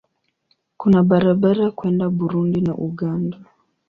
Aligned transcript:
Kuna 0.79 0.99
barabara 1.09 1.65
kwenda 1.77 2.05
Burundi 2.17 2.57
na 2.65 2.73
Uganda. 2.89 3.37